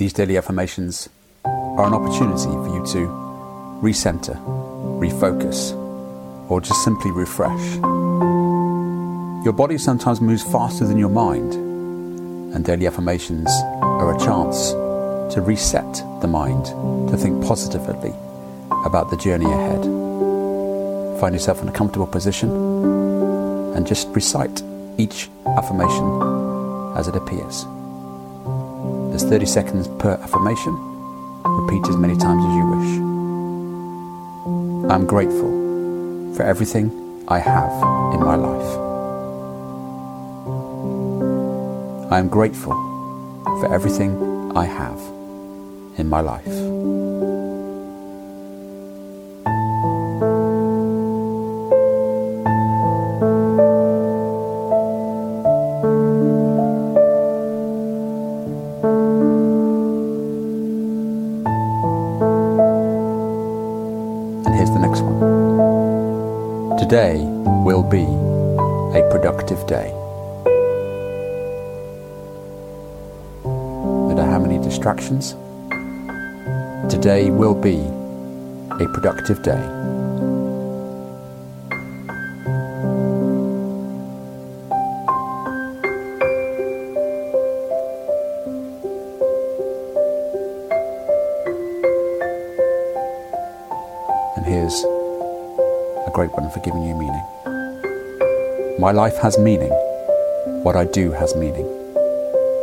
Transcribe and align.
These 0.00 0.14
daily 0.14 0.38
affirmations 0.38 1.10
are 1.44 1.84
an 1.84 1.92
opportunity 1.92 2.48
for 2.48 2.68
you 2.74 2.82
to 2.94 3.06
recenter, 3.82 4.34
refocus, 4.98 5.74
or 6.50 6.62
just 6.62 6.82
simply 6.82 7.10
refresh. 7.10 7.74
Your 9.44 9.52
body 9.52 9.76
sometimes 9.76 10.22
moves 10.22 10.42
faster 10.42 10.86
than 10.86 10.96
your 10.96 11.10
mind, 11.10 11.52
and 11.52 12.64
daily 12.64 12.86
affirmations 12.86 13.50
are 13.82 14.16
a 14.16 14.18
chance 14.18 14.70
to 15.34 15.42
reset 15.42 15.92
the 16.22 16.26
mind 16.26 16.64
to 17.10 17.18
think 17.18 17.44
positively 17.44 18.14
about 18.86 19.10
the 19.10 19.18
journey 19.18 19.52
ahead. 19.52 19.82
Find 21.20 21.34
yourself 21.34 21.60
in 21.60 21.68
a 21.68 21.72
comfortable 21.72 22.06
position 22.06 22.48
and 23.76 23.86
just 23.86 24.08
recite 24.14 24.62
each 24.96 25.28
affirmation 25.44 26.96
as 26.96 27.06
it 27.06 27.16
appears. 27.16 27.66
There's 29.20 29.32
30 29.32 29.46
seconds 29.46 29.88
per 29.98 30.12
affirmation. 30.12 30.72
Repeat 31.44 31.86
as 31.90 31.96
many 31.98 32.16
times 32.16 32.42
as 32.42 32.54
you 32.56 32.66
wish. 32.70 33.00
I'm 34.90 35.04
grateful 35.04 36.34
for 36.34 36.42
everything 36.42 36.90
I 37.28 37.38
have 37.38 37.70
in 38.14 38.20
my 38.20 38.36
life. 38.36 38.78
I 42.10 42.18
am 42.18 42.28
grateful 42.28 42.72
for 43.60 43.74
everything 43.74 44.56
I 44.56 44.64
have 44.64 44.98
in 45.98 46.08
my 46.08 46.22
life. 46.22 46.69
Today 66.90 67.18
will 67.64 67.82
be 67.82 68.02
a 68.98 69.08
productive 69.10 69.64
day. 69.66 69.92
No 73.44 74.08
matter 74.08 74.24
how 74.24 74.38
many 74.38 74.58
distractions, 74.58 75.36
today 76.90 77.30
will 77.30 77.54
be 77.54 77.76
a 78.82 78.88
productive 78.88 79.42
day. 79.42 79.99
And 94.36 94.46
here's 94.46 94.84
a 96.06 96.10
great 96.14 96.30
one 96.32 96.50
for 96.50 96.60
giving 96.60 96.82
you 96.82 96.94
meaning. 96.94 98.80
My 98.80 98.92
life 98.92 99.16
has 99.18 99.38
meaning. 99.38 99.70
What 100.62 100.76
I 100.76 100.84
do 100.84 101.10
has 101.10 101.34
meaning. 101.34 101.66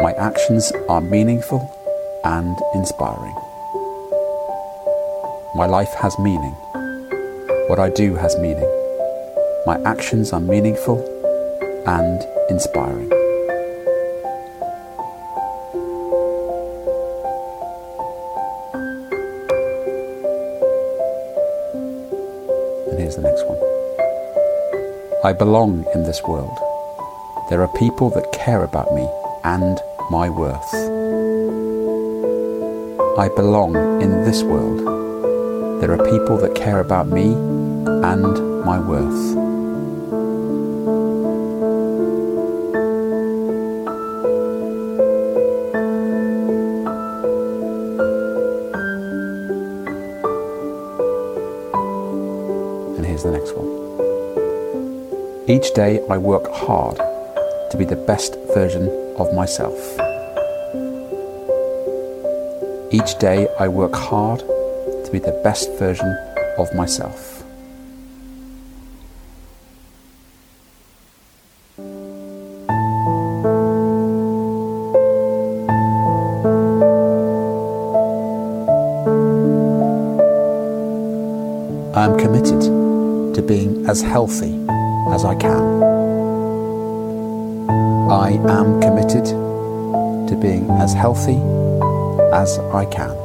My 0.00 0.12
actions 0.12 0.72
are 0.88 1.00
meaningful 1.00 1.60
and 2.24 2.56
inspiring. 2.74 3.34
My 5.56 5.66
life 5.66 5.92
has 6.00 6.16
meaning. 6.18 6.54
What 7.68 7.78
I 7.78 7.90
do 7.90 8.14
has 8.14 8.38
meaning. 8.38 8.70
My 9.66 9.80
actions 9.84 10.32
are 10.32 10.40
meaningful 10.40 10.98
and 11.86 12.22
inspiring. 12.48 13.27
Next 23.38 23.48
one. 23.48 25.24
I 25.24 25.32
belong 25.32 25.84
in 25.94 26.04
this 26.04 26.22
world. 26.22 26.58
There 27.50 27.62
are 27.62 27.68
people 27.78 28.10
that 28.10 28.32
care 28.32 28.64
about 28.64 28.92
me 28.94 29.08
and 29.44 29.78
my 30.10 30.28
worth. 30.28 30.74
I 33.18 33.28
belong 33.34 33.76
in 34.02 34.10
this 34.24 34.42
world. 34.42 34.80
There 35.80 35.92
are 35.92 36.10
people 36.10 36.38
that 36.38 36.54
care 36.54 36.80
about 36.80 37.08
me 37.08 37.32
and 37.32 38.64
my 38.64 38.78
worth. 38.78 39.47
Each 55.50 55.72
day 55.72 55.98
I 56.10 56.18
work 56.18 56.46
hard 56.52 56.98
to 56.98 57.76
be 57.78 57.86
the 57.86 57.96
best 57.96 58.36
version 58.52 58.86
of 59.16 59.32
myself. 59.32 59.78
Each 62.92 63.18
day 63.18 63.48
I 63.58 63.66
work 63.68 63.94
hard 63.94 64.40
to 64.40 65.08
be 65.10 65.18
the 65.18 65.40
best 65.42 65.72
version 65.78 66.14
of 66.58 66.74
myself. 66.74 67.42
I 81.96 82.04
am 82.04 82.18
committed 82.18 82.60
to 83.34 83.42
being 83.42 83.86
as 83.88 84.02
healthy 84.02 84.68
as 85.12 85.24
I 85.24 85.34
can. 85.34 85.82
I 88.10 88.30
am 88.30 88.80
committed 88.80 89.24
to 89.24 90.38
being 90.40 90.70
as 90.70 90.92
healthy 90.94 91.40
as 92.32 92.58
I 92.58 92.84
can. 92.86 93.16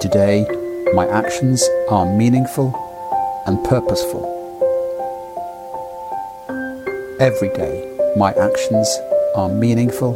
Today, 0.00 0.46
my 0.94 1.06
actions 1.08 1.62
are 1.90 2.06
meaningful 2.06 2.72
and 3.46 3.62
purposeful. 3.64 4.24
Every 7.20 7.48
day, 7.50 7.84
my 8.16 8.32
actions 8.32 8.88
are 9.34 9.48
meaningful 9.48 10.14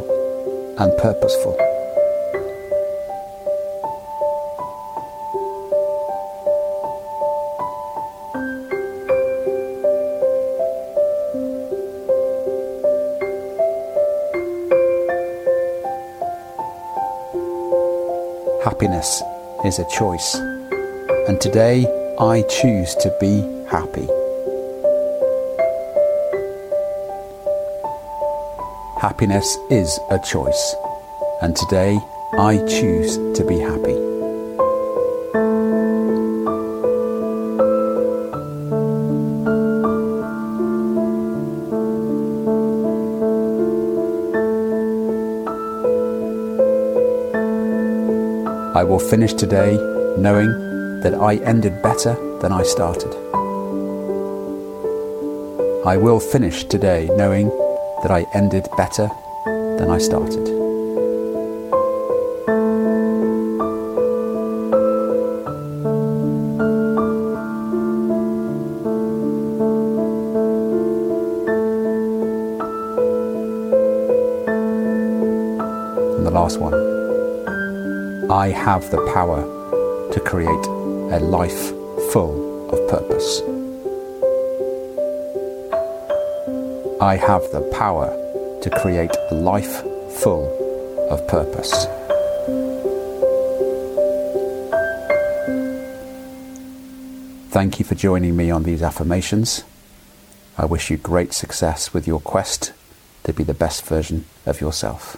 and 0.79 0.97
purposeful. 0.97 1.57
Happiness 18.63 19.21
is 19.65 19.79
a 19.79 19.85
choice. 19.89 20.62
And 21.25 21.39
today 21.39 21.85
I 22.19 22.41
choose 22.41 22.95
to 22.95 23.15
be 23.21 23.39
happy. 23.71 24.07
Happiness 28.99 29.47
is 29.69 29.97
a 30.11 30.19
choice. 30.19 30.75
And 31.41 31.55
today 31.55 31.97
I 32.33 32.57
choose 32.67 33.15
to 33.37 33.45
be 33.45 33.57
happy. 33.57 33.95
I 48.75 48.83
will 48.83 48.99
finish 48.99 49.33
today 49.33 49.77
knowing 50.17 50.72
that 51.03 51.13
I 51.13 51.35
ended 51.43 51.81
better 51.81 52.15
than 52.39 52.53
I 52.53 52.63
started. 52.63 53.13
I 55.85 55.97
will 55.97 56.21
finish 56.21 56.63
today 56.63 57.09
knowing 57.17 57.49
that 58.03 58.09
I 58.09 58.25
ended 58.33 58.69
better 58.77 59.09
than 59.45 59.89
I 59.89 59.97
started. 59.97 60.47
And 76.15 76.25
the 76.25 76.31
last 76.31 76.59
one 76.59 76.73
I 78.31 78.47
have 78.51 78.89
the 78.89 79.05
power 79.13 79.43
to 80.13 80.19
create 80.21 80.82
a 81.13 81.19
life 81.19 81.69
full 82.11 82.71
of 82.71 82.89
purpose. 82.89 83.41
I 86.99 87.17
have 87.17 87.43
the 87.51 87.61
power 87.71 88.09
to 88.63 88.69
create 88.81 89.15
a 89.29 89.35
life 89.35 89.83
full 90.23 90.47
of 91.11 91.27
purpose. 91.27 91.85
Thank 97.51 97.77
you 97.77 97.85
for 97.85 97.93
joining 97.93 98.35
me 98.35 98.49
on 98.49 98.63
these 98.63 98.81
affirmations. 98.81 99.63
I 100.57 100.65
wish 100.65 100.89
you 100.89 100.97
great 100.97 101.31
success 101.31 101.93
with 101.93 102.07
your 102.07 102.21
quest 102.21 102.73
to 103.25 103.33
be 103.33 103.43
the 103.43 103.53
best 103.53 103.85
version 103.85 104.25
of 104.47 104.59
yourself. 104.59 105.17